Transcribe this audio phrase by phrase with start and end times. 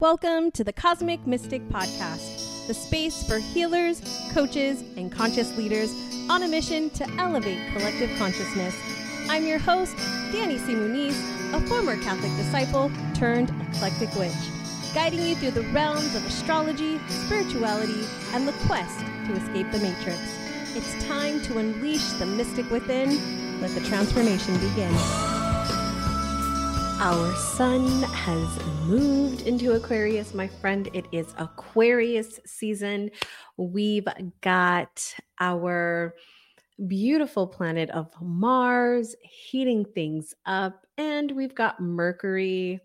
[0.00, 4.00] Welcome to the Cosmic Mystic Podcast, the space for healers,
[4.32, 5.92] coaches, and conscious leaders
[6.30, 8.74] on a mission to elevate collective consciousness.
[9.28, 9.94] I'm your host,
[10.32, 10.72] Danny C.
[10.72, 11.12] Muniz,
[11.52, 14.32] a former Catholic disciple turned eclectic witch,
[14.94, 20.18] guiding you through the realms of astrology, spirituality, and the quest to escape the matrix.
[20.74, 23.60] It's time to unleash the mystic within.
[23.60, 24.94] Let the transformation begin.
[27.02, 30.88] Our sun has moved into Aquarius, my friend.
[30.92, 33.12] It is Aquarius season.
[33.56, 34.08] We've
[34.40, 36.16] got our
[36.88, 42.80] beautiful planet of Mars heating things up, and we've got Mercury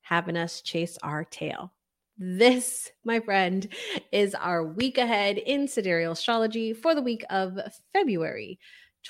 [0.00, 1.70] having us chase our tail.
[2.16, 3.68] This, my friend,
[4.10, 7.58] is our week ahead in sidereal astrology for the week of
[7.92, 8.58] February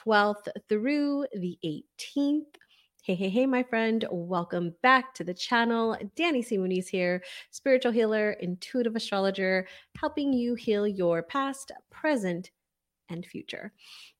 [0.04, 2.56] 12th through the 18th.
[3.04, 4.06] Hey, hey, hey, my friend.
[4.12, 5.96] Welcome back to the channel.
[6.14, 6.56] Danny C.
[6.56, 7.20] Muniz here,
[7.50, 9.66] spiritual healer, intuitive astrologer,
[9.98, 12.52] helping you heal your past, present,
[13.08, 13.72] and future.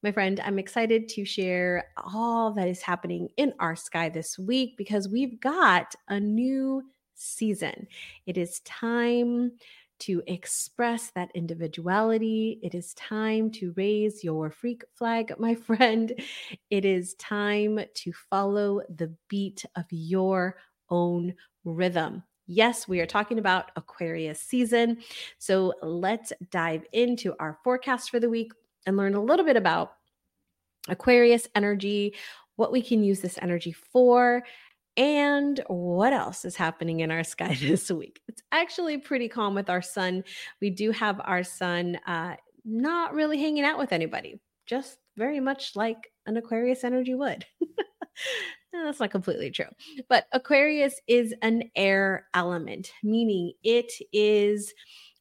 [0.03, 4.77] My friend, I'm excited to share all that is happening in our sky this week
[4.77, 6.83] because we've got a new
[7.15, 7.87] season.
[8.27, 9.53] It is time
[10.03, 12.59] to express that individuality.
[12.63, 16.13] It is time to raise your freak flag, my friend.
[16.71, 20.57] It is time to follow the beat of your
[20.91, 22.23] own rhythm.
[22.47, 24.99] Yes, we are talking about Aquarius season.
[25.39, 28.53] So let's dive into our forecast for the week
[28.87, 29.93] and learn a little bit about
[30.89, 32.15] Aquarius energy,
[32.57, 34.43] what we can use this energy for,
[34.97, 38.21] and what else is happening in our sky this week?
[38.29, 40.25] It's actually pretty calm with our sun.
[40.61, 45.77] We do have our sun uh, not really hanging out with anybody, just very much
[45.77, 47.45] like an Aquarius energy would.
[48.73, 49.67] that's not completely true.
[50.09, 54.73] But Aquarius is an air element, meaning it is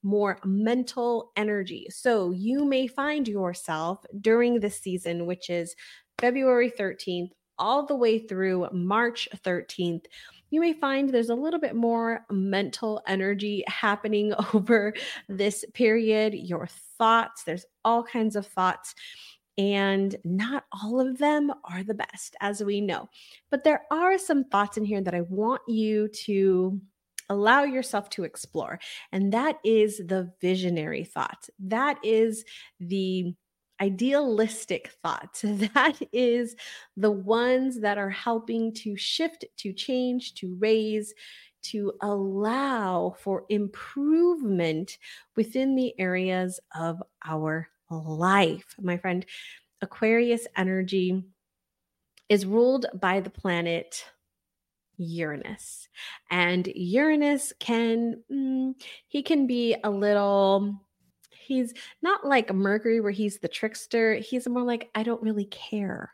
[0.03, 1.87] more mental energy.
[1.89, 5.75] So you may find yourself during this season, which is
[6.19, 10.05] February 13th all the way through March 13th,
[10.49, 14.93] you may find there's a little bit more mental energy happening over
[15.29, 16.33] this period.
[16.33, 16.67] Your
[16.97, 18.93] thoughts, there's all kinds of thoughts.
[19.57, 23.09] And not all of them are the best, as we know.
[23.51, 26.81] But there are some thoughts in here that I want you to
[27.29, 28.79] allow yourself to explore.
[29.11, 31.47] And that is the visionary thought.
[31.59, 32.43] That is
[32.79, 33.35] the
[33.81, 35.43] idealistic thoughts.
[35.73, 36.55] That is
[36.95, 41.13] the ones that are helping to shift, to change, to raise,
[41.63, 44.97] to allow for improvement
[45.35, 48.75] within the areas of our life.
[48.79, 49.25] My friend,
[49.81, 51.23] Aquarius energy
[52.29, 54.05] is ruled by the planet
[54.97, 55.89] Uranus.
[56.29, 58.73] And Uranus can, mm,
[59.07, 60.79] he can be a little
[61.51, 64.15] he's not like Mercury where he's the trickster.
[64.15, 66.13] He's more like, I don't really care.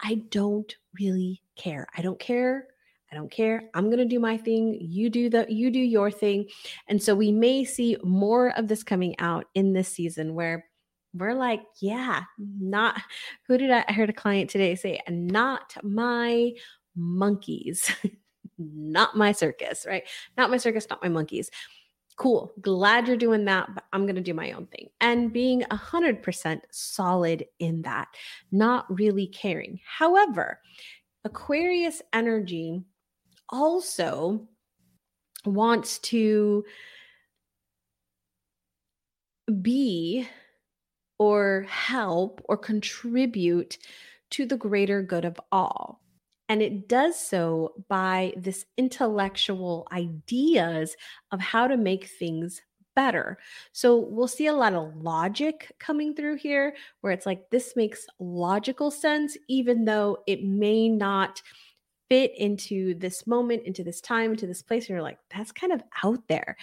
[0.00, 1.86] I don't really care.
[1.96, 2.66] I don't care.
[3.10, 3.64] I don't care.
[3.74, 4.78] I'm going to do my thing.
[4.80, 6.48] You do the you do your thing.
[6.88, 10.64] And so we may see more of this coming out in this season where
[11.14, 13.00] we're like, yeah, not
[13.46, 16.52] who did I, I heard a client today say, not my
[16.96, 17.90] monkeys.
[18.58, 20.04] not my circus, right?
[20.38, 21.50] Not my circus, not my monkeys
[22.16, 22.52] cool.
[22.60, 24.88] Glad you're doing that but i'm going to do my own thing.
[25.00, 28.08] And being 100% solid in that
[28.50, 29.80] not really caring.
[29.84, 30.60] However
[31.24, 32.82] aquarius energy
[33.48, 34.48] also
[35.44, 36.64] wants to
[39.60, 40.28] be
[41.18, 43.78] or help or contribute
[44.30, 46.01] to the greater good of all
[46.52, 50.94] and it does so by this intellectual ideas
[51.30, 52.60] of how to make things
[52.94, 53.38] better.
[53.72, 58.06] So we'll see a lot of logic coming through here where it's like this makes
[58.18, 61.40] logical sense, even though it may not
[62.10, 64.82] fit into this moment, into this time, into this place.
[64.82, 66.58] And you're like, that's kind of out there.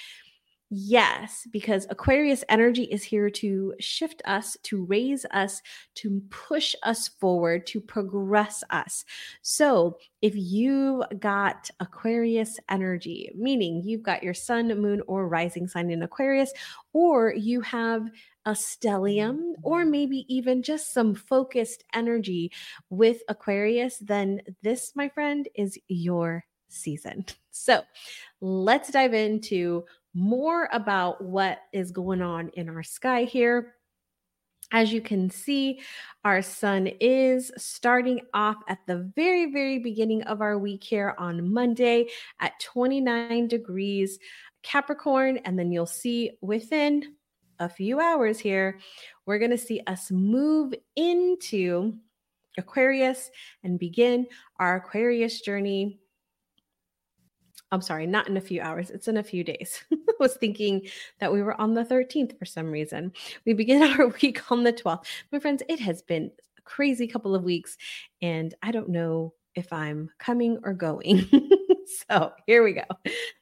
[0.72, 5.64] Yes, because Aquarius energy is here to shift us, to raise us,
[5.96, 9.04] to push us forward, to progress us.
[9.42, 15.90] So, if you got Aquarius energy, meaning you've got your sun, moon, or rising sign
[15.90, 16.54] in Aquarius,
[16.94, 18.08] or you have
[18.46, 22.52] a stellium, or maybe even just some focused energy
[22.92, 27.26] with Aquarius, then this, my friend, is your season.
[27.52, 27.82] So,
[28.40, 29.84] let's dive into
[30.14, 33.76] more about what is going on in our sky here.
[34.72, 35.82] As you can see,
[36.24, 41.52] our sun is starting off at the very, very beginning of our week here on
[41.52, 42.08] Monday
[42.40, 44.20] at 29 degrees
[44.62, 47.16] Capricorn, and then you'll see within
[47.60, 48.80] a few hours here,
[49.26, 51.94] we're going to see us move into
[52.58, 53.30] Aquarius
[53.64, 54.28] and begin
[54.60, 56.00] our Aquarius journey.
[57.72, 58.90] I'm sorry, not in a few hours.
[58.90, 59.84] It's in a few days.
[59.92, 60.88] I was thinking
[61.20, 63.12] that we were on the 13th for some reason.
[63.46, 65.06] We begin our week on the 12th.
[65.32, 67.78] My friends, it has been a crazy couple of weeks,
[68.22, 71.30] and I don't know if I'm coming or going.
[72.10, 72.84] so here we go.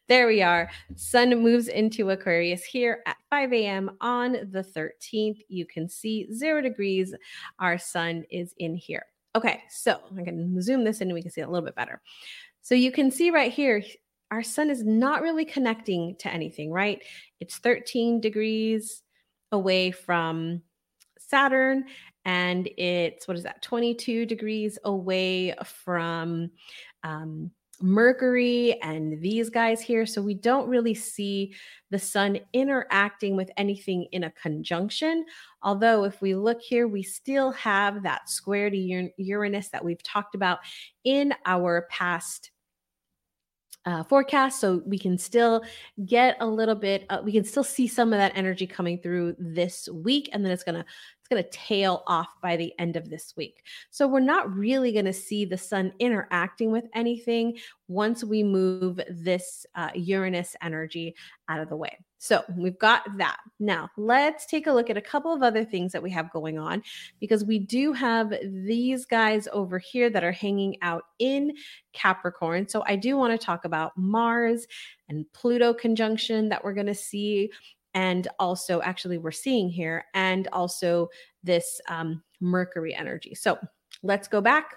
[0.07, 0.69] There we are.
[0.95, 3.91] Sun moves into Aquarius here at 5 a.m.
[4.01, 5.39] on the 13th.
[5.47, 7.13] You can see zero degrees.
[7.59, 9.06] Our sun is in here.
[9.35, 11.75] Okay, so I can zoom this in and we can see it a little bit
[11.75, 12.01] better.
[12.62, 13.83] So you can see right here,
[14.31, 17.01] our sun is not really connecting to anything, right?
[17.39, 19.01] It's 13 degrees
[19.51, 20.62] away from
[21.18, 21.85] Saturn
[22.25, 26.51] and it's what is that 22 degrees away from
[27.03, 30.06] um, Mercury and these guys here.
[30.06, 31.53] So we don't really see
[31.89, 35.25] the sun interacting with anything in a conjunction.
[35.62, 40.35] Although, if we look here, we still have that square to Uranus that we've talked
[40.35, 40.59] about
[41.03, 42.51] in our past
[43.88, 44.60] uh, forecast.
[44.60, 45.63] So we can still
[46.06, 49.38] get a little bit, uh, we can still see some of that energy coming through
[49.39, 50.30] this week.
[50.34, 50.86] And then it's going to
[51.27, 53.63] it's going to tail off by the end of this week.
[53.89, 57.57] So we're not really going to see the sun interacting with anything
[57.88, 61.15] once we move this uh, Uranus energy
[61.50, 61.97] out of the way.
[62.19, 63.38] So we've got that.
[63.59, 66.57] Now, let's take a look at a couple of other things that we have going
[66.57, 66.81] on
[67.19, 71.53] because we do have these guys over here that are hanging out in
[71.94, 72.68] Capricorn.
[72.68, 74.65] So I do want to talk about Mars
[75.09, 77.51] and Pluto conjunction that we're going to see
[77.97, 81.09] and also actually we're seeing here, and also
[81.41, 83.33] this um, Mercury energy.
[83.33, 83.57] So
[84.03, 84.75] let's go back.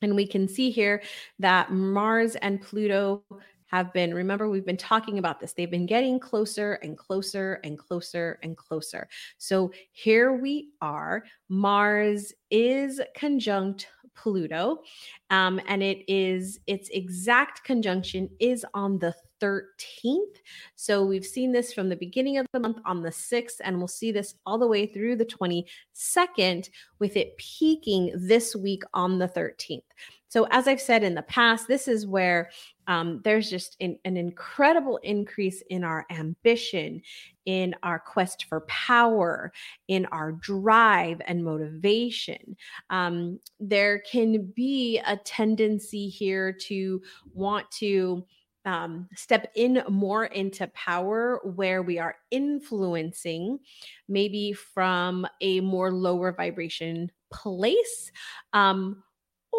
[0.00, 1.02] And we can see here
[1.40, 3.24] that Mars and Pluto
[3.66, 5.52] have been, remember, we've been talking about this.
[5.52, 9.08] They've been getting closer and closer and closer and closer.
[9.38, 11.24] So here we are.
[11.48, 13.88] Mars is conjunct
[14.22, 14.82] Pluto.
[15.30, 20.36] Um, and it is its exact conjunction is on the 13th.
[20.76, 23.88] So we've seen this from the beginning of the month on the 6th, and we'll
[23.88, 26.68] see this all the way through the 22nd,
[26.98, 29.82] with it peaking this week on the 13th.
[30.30, 32.50] So, as I've said in the past, this is where
[32.86, 37.02] um, there's just an, an incredible increase in our ambition,
[37.46, 39.52] in our quest for power,
[39.88, 42.56] in our drive and motivation.
[42.90, 47.02] Um, there can be a tendency here to
[47.34, 48.24] want to
[48.64, 53.58] um, step in more into power where we are influencing
[54.06, 58.12] maybe from a more lower vibration place
[58.52, 59.02] um,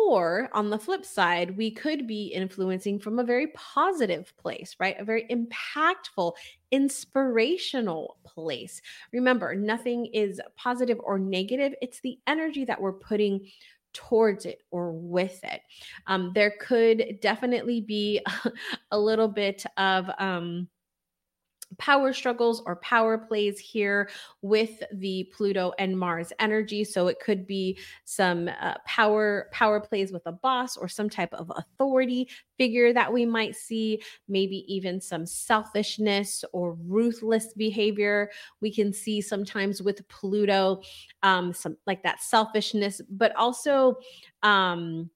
[0.08, 5.00] or on the flip side, we could be influencing from a very positive place, right?
[5.00, 6.34] A very impactful,
[6.72, 8.82] inspirational place.
[9.14, 13.48] Remember, nothing is positive or negative, it's the energy that we're putting
[13.94, 15.62] towards it or with it.
[16.08, 18.22] Um, there could definitely be
[18.92, 20.68] a little bit of, um,
[21.82, 24.08] power struggles or power plays here
[24.44, 26.84] with the Pluto and Mars energy.
[26.84, 31.34] So it could be some uh, power power plays with a boss or some type
[31.34, 32.30] of authority
[32.60, 38.30] figure that we might see, maybe even some selfishness or ruthless behavior.
[38.62, 40.84] We can see sometimes with Pluto
[41.24, 43.96] um some like that selfishness, but also
[44.44, 45.10] um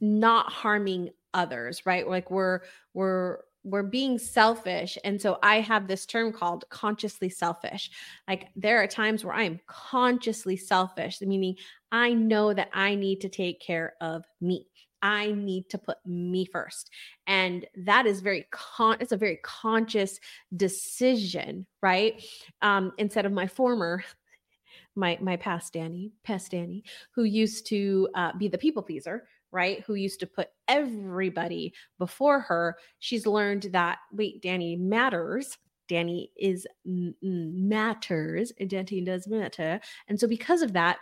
[0.00, 2.08] not harming others, right?
[2.08, 2.62] Like we're
[2.92, 4.98] we're we're being selfish.
[5.04, 7.90] And so i have this term called consciously selfish.
[8.28, 11.56] Like there are times where i am consciously selfish meaning
[11.90, 14.66] i know that i need to take care of me.
[15.04, 16.90] I need to put me first.
[17.26, 20.18] And that is very con it's a very conscious
[20.56, 22.22] decision right?
[22.62, 24.04] Um instead of my former
[24.94, 29.84] my my past danny past danny who used to uh, be the people pleaser right?
[29.86, 32.76] Who used to put everybody before her.
[32.98, 35.58] She's learned that, wait, Danny matters.
[35.88, 38.52] Danny is matters.
[38.66, 39.80] Danny does matter.
[40.08, 40.98] And so, because of that,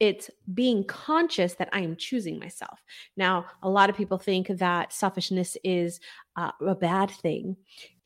[0.00, 2.82] it's being conscious that I am choosing myself.
[3.18, 6.00] Now, a lot of people think that selfishness is
[6.36, 7.56] uh, a bad thing.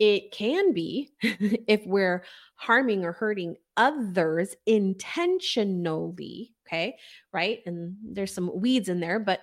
[0.00, 2.24] It can be if we're
[2.56, 6.52] harming or hurting others intentionally.
[6.66, 6.96] Okay.
[7.32, 7.60] Right.
[7.64, 9.40] And there's some weeds in there, but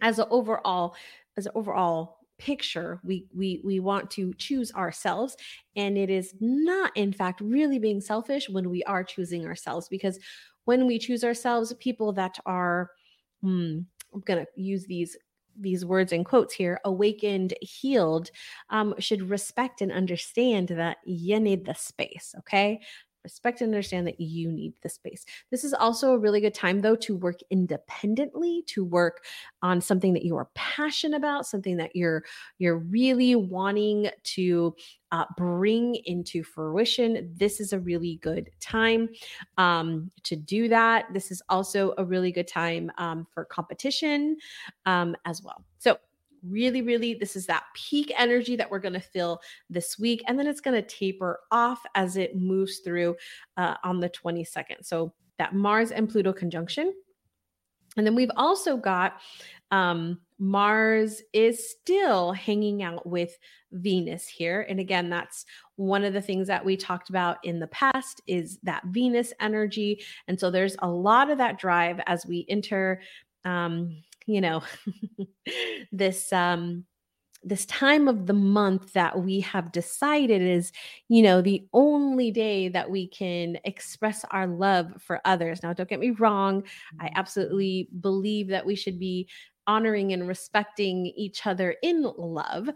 [0.00, 0.94] as an overall
[1.36, 5.36] as an overall picture we we we want to choose ourselves
[5.74, 10.18] and it is not in fact really being selfish when we are choosing ourselves because
[10.64, 12.90] when we choose ourselves people that are
[13.42, 13.80] hmm,
[14.14, 15.16] i'm going to use these
[15.60, 18.30] these words in quotes here awakened healed
[18.70, 22.80] um, should respect and understand that you need the space okay
[23.24, 25.24] respect and understand that you need the space.
[25.50, 29.24] This is also a really good time, though, to work independently, to work
[29.62, 32.24] on something that you are passionate about, something that you're
[32.58, 34.74] you're really wanting to
[35.10, 37.32] uh, bring into fruition.
[37.36, 39.08] This is a really good time
[39.56, 41.06] um, to do that.
[41.12, 44.36] This is also a really good time um, for competition
[44.86, 45.64] um, as well.
[45.78, 45.96] So
[46.46, 49.40] really, really, this is that peak energy that we're going to feel
[49.70, 50.22] this week.
[50.26, 53.16] And then it's going to taper off as it moves through
[53.56, 54.84] uh, on the 22nd.
[54.84, 56.92] So that Mars and Pluto conjunction.
[57.96, 59.20] And then we've also got
[59.70, 63.36] um, Mars is still hanging out with
[63.72, 64.64] Venus here.
[64.68, 65.44] And again, that's
[65.76, 70.02] one of the things that we talked about in the past is that Venus energy.
[70.28, 73.00] And so there's a lot of that drive as we enter
[73.44, 74.62] um, you know
[75.92, 76.84] this um
[77.44, 80.70] this time of the month that we have decided is
[81.08, 85.88] you know the only day that we can express our love for others now don't
[85.88, 86.62] get me wrong
[87.00, 87.18] i mm-hmm.
[87.18, 89.28] absolutely believe that we should be
[89.66, 92.68] honoring and respecting each other in love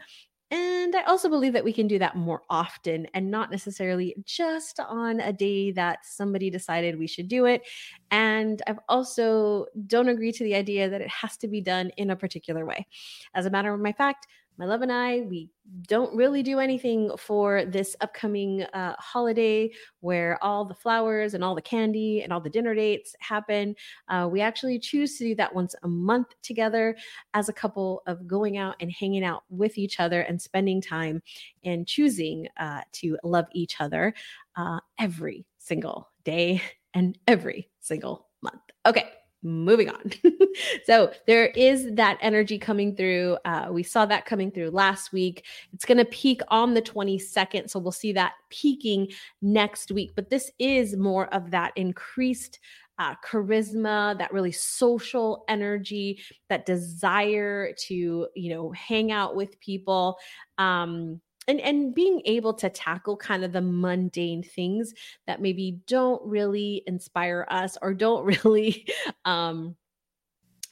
[0.52, 4.78] and I also believe that we can do that more often and not necessarily just
[4.78, 7.62] on a day that somebody decided we should do it.
[8.11, 12.11] And I've also don't agree to the idea that it has to be done in
[12.11, 12.87] a particular way.
[13.35, 14.26] As a matter of my fact,
[14.59, 15.49] my love and I, we
[15.87, 21.54] don't really do anything for this upcoming uh, holiday where all the flowers and all
[21.54, 23.75] the candy and all the dinner dates happen.
[24.09, 26.97] Uh, we actually choose to do that once a month together
[27.35, 31.23] as a couple of going out and hanging out with each other and spending time
[31.64, 34.12] and choosing uh, to love each other
[34.56, 36.61] uh, every single day
[36.94, 38.61] and every single month.
[38.85, 39.11] Okay
[39.43, 40.13] moving on.
[40.85, 43.37] so there is that energy coming through.
[43.45, 45.45] Uh, we saw that coming through last week.
[45.73, 47.71] It's going to peak on the 22nd.
[47.71, 49.09] So we'll see that peaking
[49.41, 50.13] next week.
[50.15, 52.61] But this is more of that increased.
[52.99, 60.19] Uh, charisma, that really social energy, that desire to, you know, hang out with people.
[60.59, 64.95] Um, and and being able to tackle kind of the mundane things
[65.27, 68.87] that maybe don't really inspire us or don't really
[69.25, 69.77] um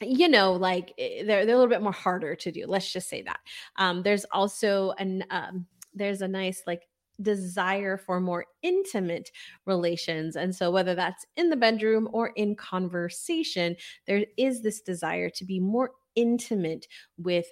[0.01, 3.09] you know like eh, they're they're a little bit more harder to do let's just
[3.09, 3.39] say that
[3.77, 6.83] um there's also an um there's a nice like
[7.21, 9.31] desire for more intimate
[9.65, 10.35] relations.
[10.35, 13.75] And so, whether that's in the bedroom or in conversation,
[14.07, 16.87] there is this desire to be more intimate
[17.17, 17.45] with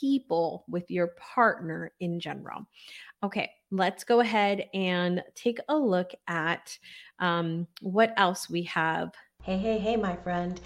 [0.00, 2.66] people, with your partner in general.
[3.22, 6.78] Okay, let's go ahead and take a look at
[7.18, 9.12] um, what else we have.
[9.42, 10.60] Hey, hey, hey, my friend.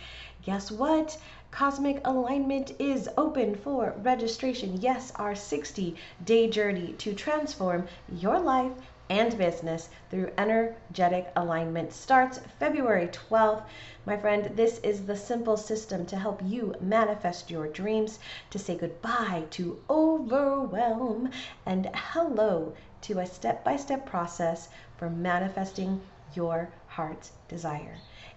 [0.44, 1.16] Guess what?
[1.50, 4.80] Cosmic Alignment is open for registration.
[4.80, 8.72] Yes, our 60 day journey to transform your life
[9.10, 13.62] and business through energetic alignment starts February 12th.
[14.06, 18.18] My friend, this is the simple system to help you manifest your dreams,
[18.50, 21.30] to say goodbye to overwhelm,
[21.66, 26.00] and hello to a step by step process for manifesting
[26.34, 27.96] your heart's desire.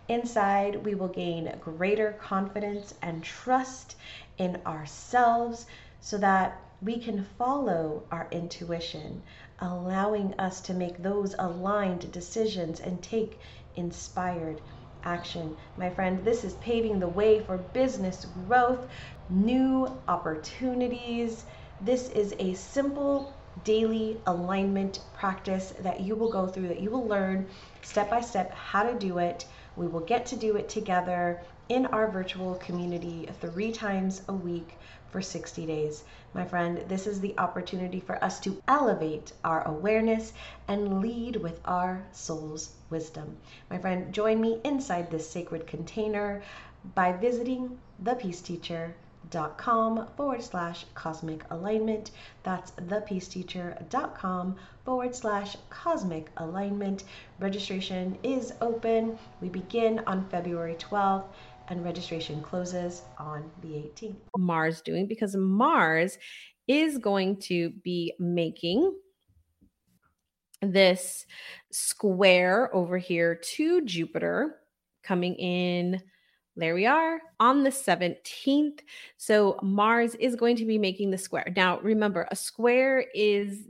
[0.09, 3.95] Inside, we will gain greater confidence and trust
[4.37, 5.65] in ourselves
[5.99, 9.23] so that we can follow our intuition,
[9.59, 13.39] allowing us to make those aligned decisions and take
[13.75, 14.61] inspired
[15.03, 15.55] action.
[15.77, 18.87] My friend, this is paving the way for business growth,
[19.29, 21.45] new opportunities.
[21.79, 23.33] This is a simple
[23.63, 27.47] daily alignment practice that you will go through, that you will learn
[27.81, 29.45] step by step how to do it.
[29.75, 34.77] We will get to do it together in our virtual community three times a week
[35.09, 36.03] for 60 days.
[36.33, 40.33] My friend, this is the opportunity for us to elevate our awareness
[40.67, 43.37] and lead with our soul's wisdom.
[43.69, 46.41] My friend, join me inside this sacred container
[46.93, 52.11] by visiting thepeaceteacher.com forward slash cosmic alignment.
[52.43, 54.55] That's thepeaceteacher.com
[54.85, 57.03] forward slash cosmic alignment.
[57.39, 59.17] Registration is open.
[59.41, 61.25] We begin on February 12th
[61.69, 64.15] and registration closes on the 18th.
[64.37, 66.17] Mars doing because Mars
[66.67, 68.93] is going to be making
[70.61, 71.25] this
[71.71, 74.57] square over here to Jupiter
[75.03, 76.01] coming in
[76.57, 78.79] there we are on the 17th.
[79.17, 81.53] So Mars is going to be making the square.
[81.55, 83.61] Now, remember, a square is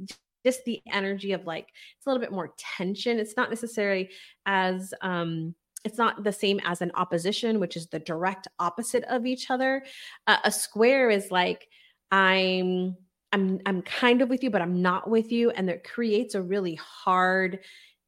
[0.46, 3.20] just the energy of like, it's a little bit more tension.
[3.20, 4.10] It's not necessarily
[4.46, 5.54] as um,
[5.88, 9.84] it's not the same as an opposition, which is the direct opposite of each other.
[10.28, 11.68] Uh, a square is like
[12.12, 12.96] I'm
[13.32, 16.42] I'm I'm kind of with you, but I'm not with you, and that creates a
[16.42, 17.60] really hard,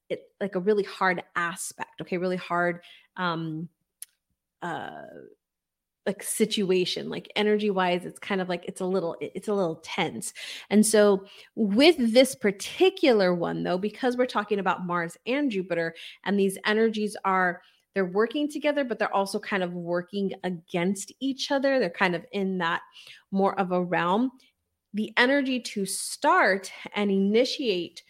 [0.10, 2.02] it like a really hard aspect.
[2.02, 2.82] Okay, really hard.
[3.16, 3.70] Um,
[4.62, 5.06] uh
[6.10, 9.76] like situation like energy wise it's kind of like it's a little it's a little
[9.84, 10.34] tense.
[10.72, 11.24] And so
[11.56, 15.94] with this particular one though because we're talking about mars and jupiter
[16.26, 17.62] and these energies are
[17.94, 22.26] they're working together but they're also kind of working against each other they're kind of
[22.32, 22.82] in that
[23.32, 24.32] more of a realm
[24.96, 28.02] the energy to start and initiate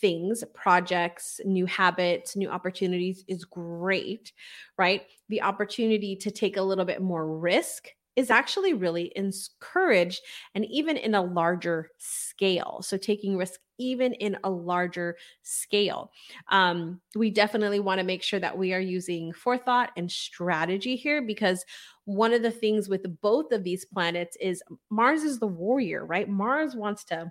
[0.00, 4.32] things, projects, new habits, new opportunities is great,
[4.76, 5.02] right?
[5.28, 10.22] The opportunity to take a little bit more risk is actually really encouraged
[10.54, 12.80] and even in a larger scale.
[12.82, 16.10] So, taking risk even in a larger scale.
[16.50, 21.22] Um, we definitely want to make sure that we are using forethought and strategy here
[21.22, 21.64] because
[22.06, 26.28] one of the things with both of these planets is Mars is the warrior, right?
[26.28, 27.30] Mars wants to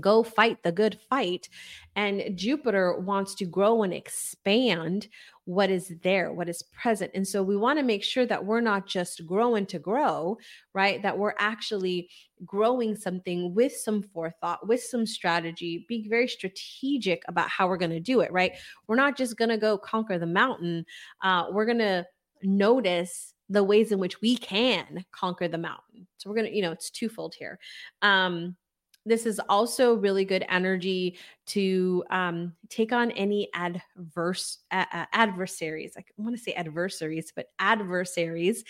[0.00, 1.48] go fight the good fight.
[1.96, 5.08] And Jupiter wants to grow and expand
[5.44, 7.10] what is there, what is present.
[7.14, 10.38] And so we want to make sure that we're not just growing to grow,
[10.72, 11.02] right?
[11.02, 12.08] That we're actually
[12.44, 17.90] growing something with some forethought, with some strategy, be very strategic about how we're going
[17.90, 18.52] to do it, right?
[18.86, 20.86] We're not just going to go conquer the mountain.
[21.22, 22.06] Uh, we're going to
[22.42, 26.06] notice the ways in which we can conquer the mountain.
[26.16, 27.58] So we're going to, you know, it's twofold here.
[28.00, 28.56] Um,
[29.04, 35.94] this is also really good energy to um, take on any adverse uh, adversaries.
[35.96, 38.64] I want to say adversaries, but adversaries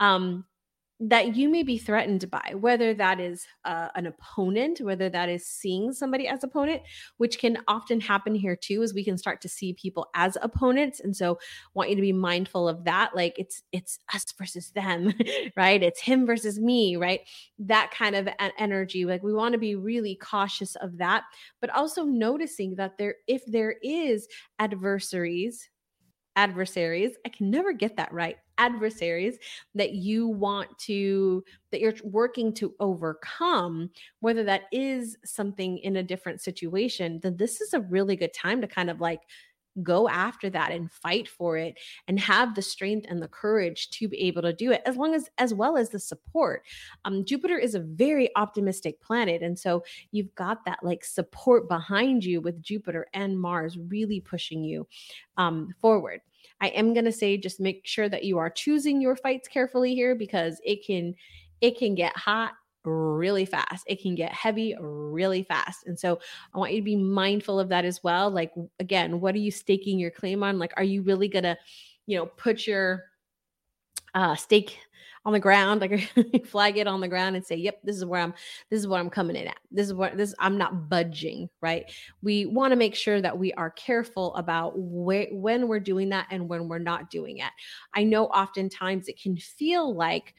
[0.00, 0.44] um,
[1.00, 5.46] that you may be threatened by, whether that is uh, an opponent, whether that is
[5.46, 6.82] seeing somebody as opponent,
[7.18, 10.98] which can often happen here too, as we can start to see people as opponents.
[11.00, 11.38] And so,
[11.74, 13.14] want you to be mindful of that.
[13.14, 15.14] Like it's it's us versus them,
[15.56, 15.82] right?
[15.82, 17.20] It's him versus me, right?
[17.60, 18.28] That kind of
[18.58, 19.04] energy.
[19.04, 21.24] Like we want to be really cautious of that,
[21.60, 24.26] but also noticing that there, if there is
[24.58, 25.68] adversaries
[26.38, 27.16] adversaries.
[27.26, 28.36] I can never get that right.
[28.58, 29.38] Adversaries
[29.74, 33.90] that you want to, that you're working to overcome,
[34.20, 38.60] whether that is something in a different situation, then this is a really good time
[38.60, 39.20] to kind of like
[39.82, 44.08] go after that and fight for it and have the strength and the courage to
[44.08, 46.62] be able to do it as long as as well as the support.
[47.04, 52.24] Um jupiter is a very optimistic planet and so you've got that like support behind
[52.24, 54.86] you with jupiter and mars really pushing you
[55.36, 56.20] um forward
[56.60, 59.94] I am going to say just make sure that you are choosing your fights carefully
[59.94, 61.14] here because it can
[61.60, 62.52] it can get hot
[62.84, 63.84] really fast.
[63.86, 65.86] It can get heavy really fast.
[65.86, 66.20] And so
[66.54, 68.30] I want you to be mindful of that as well.
[68.30, 70.58] Like again, what are you staking your claim on?
[70.58, 71.56] Like are you really going to,
[72.06, 73.04] you know, put your
[74.14, 74.78] uh stake
[75.24, 76.10] on the ground, like
[76.46, 78.34] flag it on the ground and say, "Yep, this is where I'm.
[78.70, 79.58] This is what I'm coming in at.
[79.70, 80.34] This is what this.
[80.38, 81.90] I'm not budging." Right?
[82.22, 86.26] We want to make sure that we are careful about where when we're doing that
[86.30, 87.50] and when we're not doing it.
[87.94, 90.34] I know oftentimes it can feel like.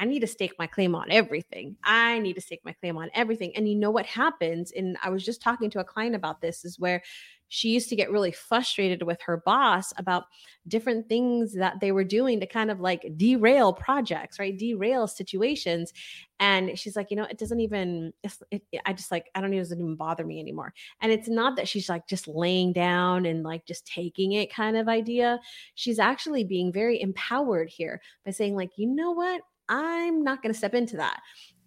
[0.00, 1.74] I need to stake my claim on everything.
[1.82, 3.50] I need to stake my claim on everything.
[3.56, 4.70] And you know what happens?
[4.70, 7.02] And I was just talking to a client about this is where
[7.48, 10.24] she used to get really frustrated with her boss about
[10.66, 14.58] different things that they were doing to kind of like derail projects, right?
[14.58, 15.92] Derail situations.
[16.40, 18.12] And she's like, you know, it doesn't even,
[18.50, 20.74] it, I just like, I don't even, doesn't even bother me anymore.
[21.00, 24.76] And it's not that she's like just laying down and like just taking it kind
[24.76, 25.40] of idea.
[25.74, 29.40] She's actually being very empowered here by saying, like, you know what?
[29.68, 31.20] I'm not going to step into that.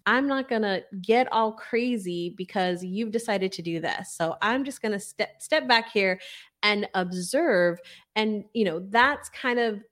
[0.06, 4.14] I'm not going to get all crazy because you've decided to do this.
[4.16, 6.20] So I'm just going to step step back here
[6.62, 7.78] and observe
[8.16, 9.82] and you know that's kind of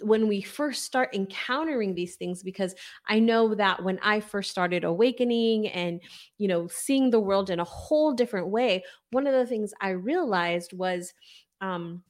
[0.00, 2.74] when we first start encountering these things because
[3.08, 6.00] i know that when i first started awakening and
[6.38, 9.90] you know seeing the world in a whole different way one of the things i
[9.90, 11.12] realized was
[11.60, 12.02] um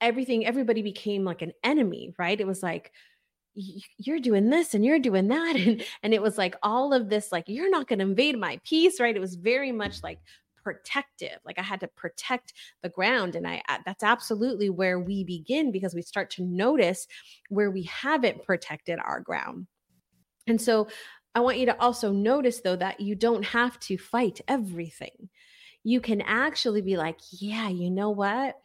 [0.00, 2.92] everything everybody became like an enemy right it was like
[3.54, 7.30] you're doing this and you're doing that and and it was like all of this
[7.32, 9.16] like you're not going to invade my peace right?
[9.16, 10.18] It was very much like
[10.64, 15.70] protective like i had to protect the ground and i that's absolutely where we begin
[15.70, 17.06] because we start to notice
[17.50, 19.66] where we haven't protected our ground.
[20.46, 20.88] And so
[21.34, 25.28] i want you to also notice though that you don't have to fight everything.
[25.82, 28.56] You can actually be like yeah you know what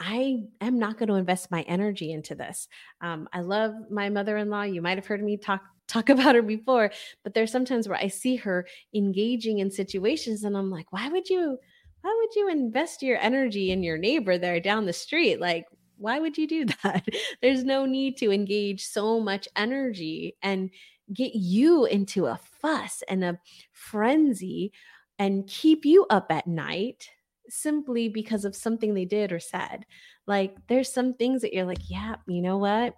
[0.00, 2.68] I am not going to invest my energy into this.
[3.00, 4.62] Um, I love my mother in law.
[4.62, 6.90] You might have heard me talk talk about her before,
[7.24, 11.28] but there's sometimes where I see her engaging in situations, and I'm like, why would
[11.28, 11.58] you?
[12.02, 15.40] Why would you invest your energy in your neighbor there down the street?
[15.40, 17.06] Like, why would you do that?
[17.42, 20.70] There's no need to engage so much energy and
[21.12, 23.38] get you into a fuss and a
[23.72, 24.72] frenzy
[25.18, 27.10] and keep you up at night
[27.48, 29.84] simply because of something they did or said.
[30.26, 32.94] Like there's some things that you're like, yeah, you know what?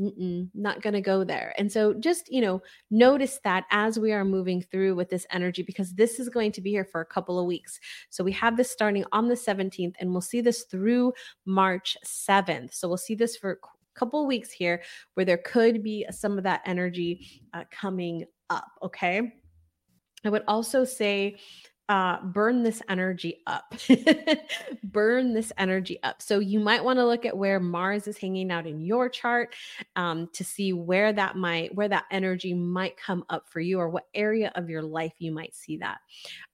[0.00, 1.52] Mm-mm, not going to go there.
[1.58, 5.62] And so just, you know, notice that as we are moving through with this energy,
[5.62, 7.78] because this is going to be here for a couple of weeks.
[8.08, 11.12] So we have this starting on the 17th, and we'll see this through
[11.44, 12.72] March 7th.
[12.72, 14.82] So we'll see this for a couple of weeks here
[15.14, 18.68] where there could be some of that energy uh, coming up.
[18.82, 19.34] Okay.
[20.24, 21.38] I would also say
[21.90, 23.74] uh, burn this energy up.
[24.84, 26.22] burn this energy up.
[26.22, 29.56] So you might want to look at where Mars is hanging out in your chart
[29.96, 33.88] um, to see where that might where that energy might come up for you, or
[33.88, 35.98] what area of your life you might see that.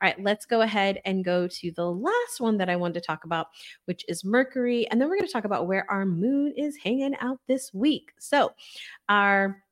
[0.01, 3.01] All right, let's go ahead and go to the last one that I wanted to
[3.03, 3.49] talk about,
[3.85, 7.15] which is Mercury, and then we're going to talk about where our moon is hanging
[7.21, 8.13] out this week.
[8.19, 8.55] So
[9.11, 9.63] our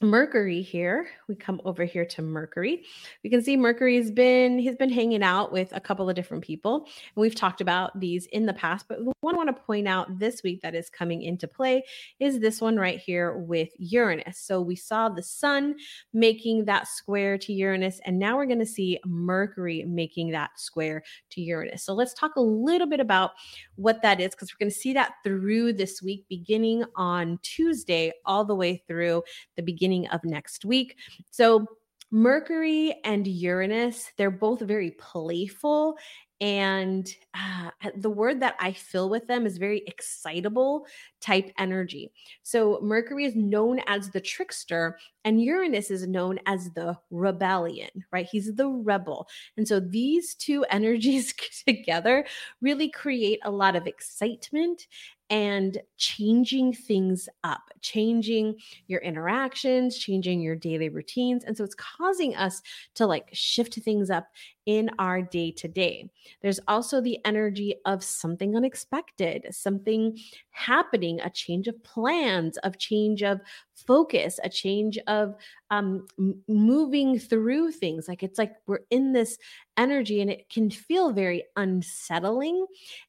[0.00, 1.08] Mercury here.
[1.26, 2.84] We come over here to Mercury.
[3.24, 6.84] We can see Mercury's been he's been hanging out with a couple of different people.
[6.84, 9.88] And we've talked about these in the past, but the one I want to point
[9.88, 11.82] out this week that is coming into play
[12.20, 14.38] is this one right here with Uranus.
[14.38, 15.74] So we saw the sun
[16.12, 21.02] making that square to Uranus and now we're going to see Mercury making that square
[21.30, 21.82] to Uranus.
[21.82, 23.32] So let's talk a little bit about
[23.74, 28.12] what that is because we're going to see that through this week beginning on Tuesday
[28.24, 29.24] all the way through
[29.56, 30.96] the beginning beginning of next week.
[31.30, 31.66] So,
[32.10, 35.96] Mercury and Uranus, they're both very playful.
[36.40, 40.86] And uh, the word that I fill with them is very excitable
[41.20, 42.12] type energy.
[42.44, 48.28] So, Mercury is known as the trickster, and Uranus is known as the rebellion, right?
[48.30, 49.26] He's the rebel.
[49.56, 51.34] And so, these two energies
[51.66, 52.24] together
[52.60, 54.86] really create a lot of excitement
[55.30, 61.44] and changing things up, changing your interactions, changing your daily routines.
[61.44, 62.62] And so it's causing us
[62.94, 64.28] to like shift things up
[64.66, 66.10] in our day to day.
[66.42, 70.18] There's also the energy of something unexpected, something
[70.50, 73.40] happening, a change of plans, of change of
[73.86, 75.34] focus, a change of
[75.70, 76.06] um,
[76.48, 78.08] moving through things.
[78.08, 79.38] Like it's like we're in this
[79.76, 82.66] energy and it can feel very unsettling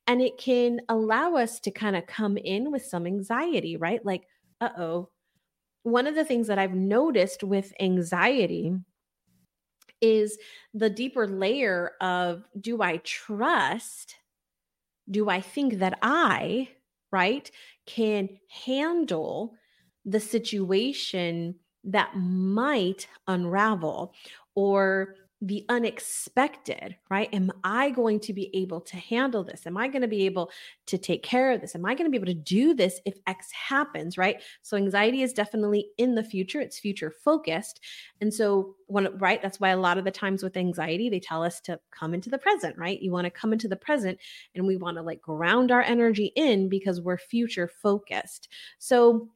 [0.08, 4.06] and it can allow us to kind of come in with some anxiety, right?
[4.06, 4.24] Like,
[4.62, 5.10] uh oh.
[5.84, 8.74] One of the things that I've noticed with anxiety
[10.02, 10.38] is
[10.74, 14.16] the deeper layer of do I trust?
[15.10, 16.70] Do I think that I,
[17.12, 17.50] right,
[17.86, 19.56] can handle
[20.06, 24.14] the situation that might unravel
[24.56, 27.34] or the unexpected, right?
[27.34, 29.66] Am I going to be able to handle this?
[29.66, 30.52] Am I going to be able
[30.88, 31.76] to take care of this?
[31.76, 34.42] Am I going to be able to do this if X happens, right?
[34.64, 37.80] So anxiety is definitely in the future, it's future focused.
[38.20, 41.42] And so when right, that's why a lot of the times with anxiety, they tell
[41.42, 43.02] us to come into the present, right?
[43.02, 44.20] You want to come into the present
[44.56, 48.50] and we want to like ground our energy in because we're future focused.
[48.78, 49.30] So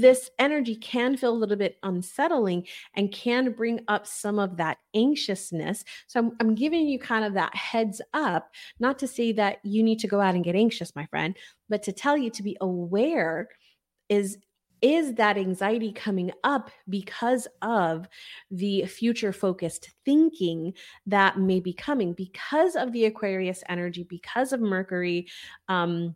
[0.00, 4.78] this energy can feel a little bit unsettling and can bring up some of that
[4.94, 5.84] anxiousness.
[6.06, 9.82] So I'm, I'm, giving you kind of that heads up, not to say that you
[9.82, 11.36] need to go out and get anxious, my friend,
[11.68, 13.48] but to tell you to be aware
[14.08, 14.38] is
[14.82, 18.06] is that anxiety coming up because of
[18.50, 20.74] the future focused thinking
[21.06, 25.26] that may be coming because of the aquarius energy because of mercury
[25.68, 26.14] um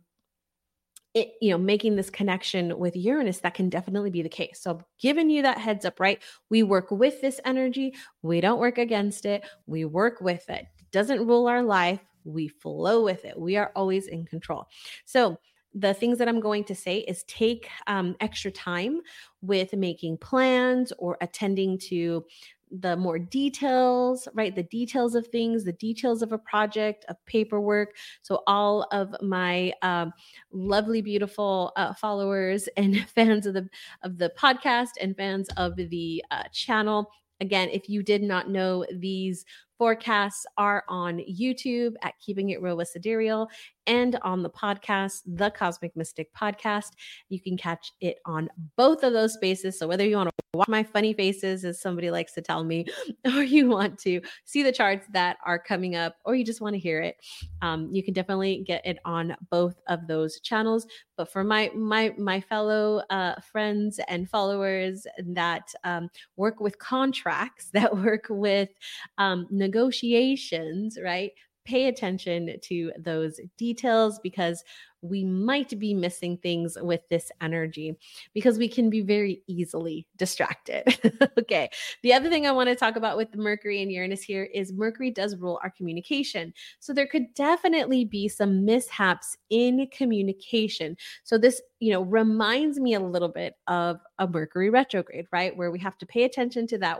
[1.13, 4.59] it, you know, making this connection with Uranus, that can definitely be the case.
[4.61, 6.21] So, giving you that heads up, right?
[6.49, 10.67] We work with this energy, we don't work against it, we work with it.
[10.77, 13.39] it doesn't rule our life, we flow with it.
[13.39, 14.67] We are always in control.
[15.05, 15.37] So,
[15.75, 19.01] the things that I'm going to say is take um, extra time
[19.41, 22.25] with making plans or attending to
[22.71, 24.55] the more details, right?
[24.55, 27.95] The details of things, the details of a project, of paperwork.
[28.21, 30.13] So, all of my um,
[30.51, 33.69] lovely, beautiful uh, followers and fans of the
[34.03, 37.09] of the podcast and fans of the uh, channel.
[37.41, 39.45] Again, if you did not know, these
[39.79, 43.47] forecasts are on YouTube at Keeping It Real with Sidereal
[43.87, 46.91] and on the podcast, the Cosmic Mystic Podcast.
[47.29, 49.79] You can catch it on both of those spaces.
[49.79, 52.85] So whether you want to watch my funny faces, as somebody likes to tell me,
[53.25, 56.73] or you want to see the charts that are coming up, or you just want
[56.73, 57.15] to hear it,
[57.63, 60.85] um, you can definitely get it on both of those channels.
[61.17, 67.69] But for my my my fellow uh, friends and followers that um, work with contracts,
[67.73, 68.69] that work with
[69.17, 71.31] um, negotiations, right?
[71.69, 74.63] pay attention to those details because
[75.01, 77.95] we might be missing things with this energy
[78.33, 80.83] because we can be very easily distracted.
[81.39, 81.69] okay.
[82.01, 85.11] The other thing I want to talk about with Mercury and Uranus here is Mercury
[85.11, 86.53] does rule our communication.
[86.79, 90.97] So there could definitely be some mishaps in communication.
[91.23, 95.55] So this, you know, reminds me a little bit of a Mercury retrograde, right?
[95.55, 96.99] Where we have to pay attention to that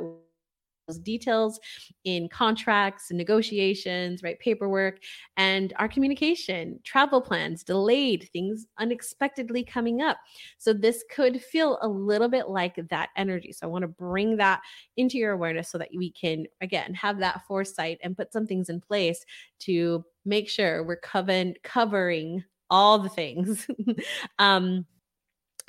[0.97, 1.59] details
[2.03, 4.39] in contracts, negotiations, right?
[4.39, 4.99] Paperwork,
[5.37, 10.17] and our communication, travel plans, delayed, things unexpectedly coming up.
[10.57, 13.51] So this could feel a little bit like that energy.
[13.51, 14.61] So I want to bring that
[14.97, 18.69] into your awareness so that we can, again, have that foresight and put some things
[18.69, 19.25] in place
[19.59, 23.67] to make sure we're covering covering all the things.
[24.39, 24.85] um,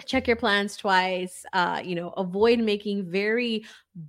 [0.07, 3.65] check your plans twice uh you know avoid making very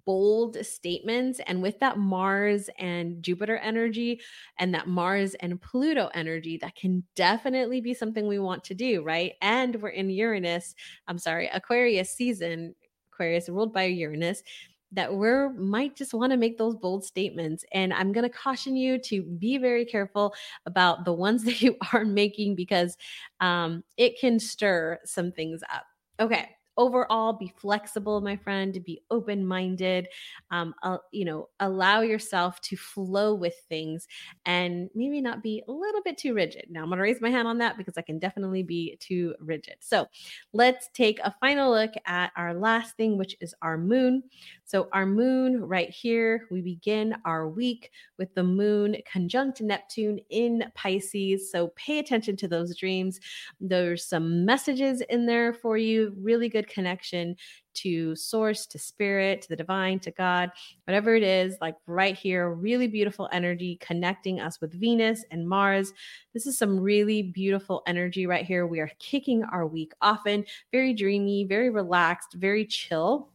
[0.06, 4.20] bold statements and with that mars and jupiter energy
[4.60, 9.04] and that mars and pluto energy that can definitely be something we want to do
[9.04, 9.34] right?
[9.42, 10.76] And we're in uranus
[11.08, 12.76] i'm sorry aquarius season
[13.14, 14.44] aquarius ruled by uranus
[14.92, 17.64] that we might just want to make those bold statements.
[17.74, 20.34] And I'm going to caution you to be very careful
[20.66, 22.98] about the ones that you are making because
[23.40, 25.86] um, it can stir some things up.
[26.20, 30.08] Okay overall be flexible my friend be open-minded
[30.52, 34.08] um, uh, you know allow yourself to flow with things
[34.46, 36.66] and maybe not be a little bit too rigid.
[36.70, 39.36] Now i'm going to raise my hand on that because i can definitely be too
[39.40, 39.76] rigid.
[39.80, 40.08] So
[40.54, 44.24] let's take a final look at our last thing which is our moon.
[44.64, 50.64] So our moon right here we begin our week with the moon conjunct neptune in
[50.76, 51.52] pisces.
[51.52, 53.20] So pay attention to those dreams.
[53.60, 57.36] There's some messages in there for you really good connection
[57.74, 60.52] to source, to spirit, to the divine, to God,
[60.86, 65.94] whatever it is, like right here, really beautiful energy connecting us with Venus and Mars.
[66.34, 68.68] This is some really beautiful energy right here.
[68.68, 73.30] We are kicking our week often, very dreamy, very relaxed, very chill.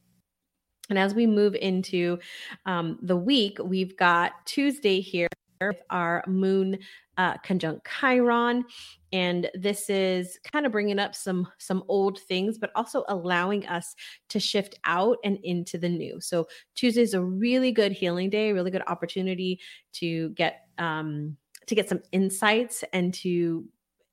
[0.90, 2.18] And as we move into
[2.64, 5.28] um, the week, we've got Tuesday here
[5.60, 6.78] with our moon
[7.18, 8.64] uh, conjunct Chiron,
[9.12, 13.94] and this is kind of bringing up some some old things, but also allowing us
[14.28, 16.20] to shift out and into the new.
[16.20, 19.60] So Tuesday is a really good healing day, really good opportunity
[19.94, 23.64] to get um, to get some insights and to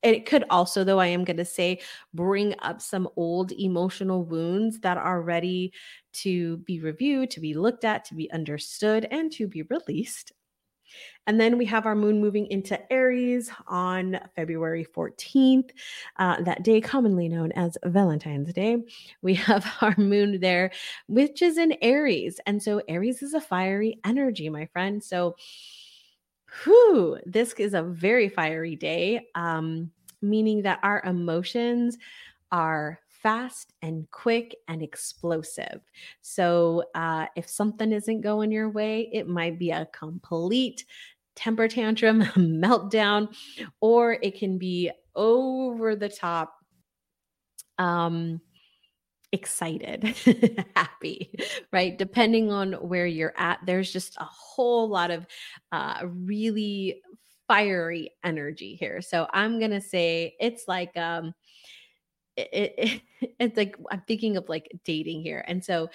[0.02, 1.80] it could also though i am going to say
[2.13, 5.72] bring up some old emotional wounds that are ready
[6.12, 10.34] to be reviewed to be looked at to be understood and to be released
[11.28, 15.72] and then we have our moon moving into Aries on February 14th,
[16.18, 18.78] uh, that day commonly known as Valentine's Day.
[19.22, 20.72] We have our moon there,
[21.08, 22.40] which is in Aries.
[22.46, 25.04] And so Aries is a fiery energy, my friend.
[25.04, 25.36] So,
[26.64, 31.98] whew, this is a very fiery day, um, meaning that our emotions
[32.52, 35.82] are fast and quick and explosive.
[36.22, 40.86] So, uh, if something isn't going your way, it might be a complete
[41.36, 43.34] temper tantrum, meltdown,
[43.82, 46.54] or it can be over the top.
[47.80, 48.40] Um,
[49.32, 50.16] excited,
[50.76, 51.34] happy,
[51.72, 51.98] right?
[51.98, 55.26] Depending on where you're at, there's just a whole lot of
[55.72, 57.02] uh, really
[57.48, 59.02] fiery energy here.
[59.02, 61.34] So I'm gonna say it's like um,
[62.36, 63.02] it, it,
[63.39, 65.43] it's like I'm thinking of like dating here.
[65.48, 65.89] And so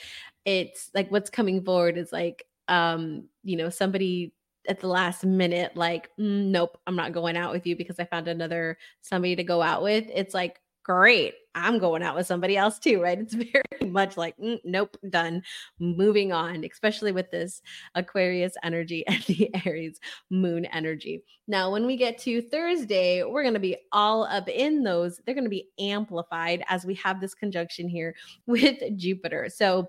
[0.45, 4.33] it's like what's coming forward is like um you know somebody
[4.69, 8.05] at the last minute like mm, nope i'm not going out with you because i
[8.05, 12.57] found another somebody to go out with it's like great i'm going out with somebody
[12.57, 13.19] else too right?
[13.19, 15.43] It's very much like mm, nope done
[15.79, 17.61] moving on especially with this
[17.95, 21.23] aquarius energy and the aries moon energy.
[21.47, 25.21] Now when we get to thursday we're going to be all up in those.
[25.25, 28.15] They're going to be amplified as we have this conjunction here
[28.47, 29.49] with jupiter.
[29.49, 29.89] So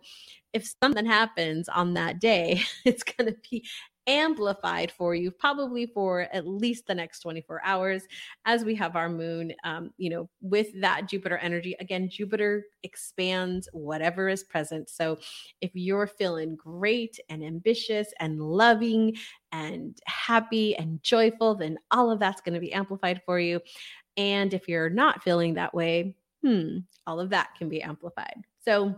[0.54, 3.68] if something happens on that day, it's going to be
[4.10, 8.04] amplified for you probably for at least the next 24 hours
[8.46, 11.76] as we have our moon um, you know with that jupiter energy.
[11.80, 14.90] Again jupiter expands whatever is present.
[14.90, 15.20] So
[15.62, 19.16] if you're feeling great and ambitious and loving
[19.52, 23.62] and happy and joyful then all of that's going to be amplified for you.
[24.18, 28.42] And if you're not feeling that way hmm all of that can be amplified.
[28.66, 28.96] So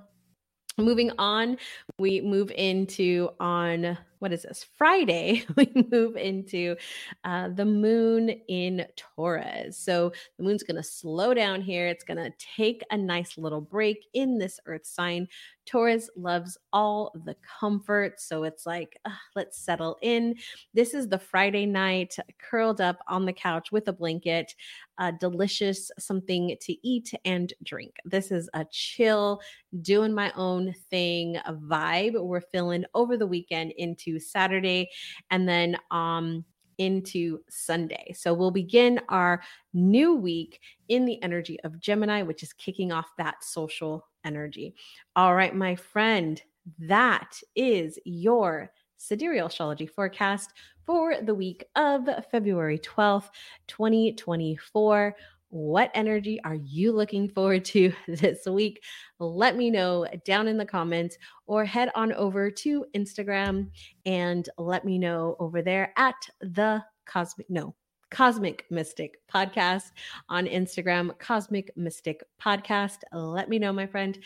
[0.78, 1.58] moving on
[2.00, 6.76] we move into on what is this friday we move into
[7.24, 9.78] uh, the moon in taurus.
[9.78, 13.62] So the moon's going to slow down here it's going to take a nice little
[13.62, 15.28] break in this earth sign.
[15.66, 20.36] Taurus loves all the comfort so it's like uh, let's settle in.
[20.74, 24.54] This is the friday night curled up on the couch with a blanket
[25.02, 27.96] a delicious something to eat and drink.
[28.06, 29.42] This is a chill
[29.82, 33.74] doing my own thing vibe we're feeling over the weekend
[34.12, 34.90] into Saturday
[35.30, 36.46] and then um
[36.78, 38.12] into Sunday.
[38.16, 39.44] So we'll begin our
[39.74, 44.74] new week in the energy of Gemini, which is kicking off that social energy.
[45.16, 46.42] All right, my friend,
[46.80, 50.54] that is your sidereal astrology forecast
[50.86, 53.30] for the week of February 12th,
[53.68, 55.16] 2024.
[55.52, 58.82] What energy are you looking forward to this week?
[59.20, 63.70] Let me know down in the comments or head on over to Instagram
[64.06, 67.76] and let me know over there at the Cosmic, no,
[68.12, 69.92] Cosmic Mystic Podcast
[70.30, 73.00] on Instagram, Cosmic Mystic Podcast.
[73.12, 74.18] Let me know, my friend.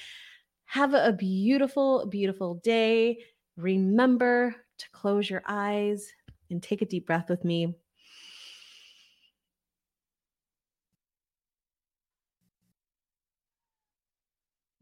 [0.65, 3.17] Have a beautiful, beautiful day.
[3.57, 6.07] Remember to close your eyes
[6.51, 7.75] and take a deep breath with me.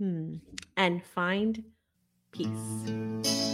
[0.03, 0.33] Hmm.
[0.75, 1.63] And find
[2.33, 3.52] peace.